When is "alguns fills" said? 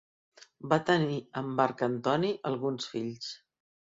2.53-3.31